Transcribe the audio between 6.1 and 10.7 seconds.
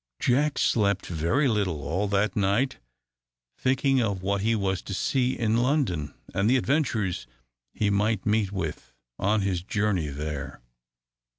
and the adventures he might meet with on his journey there.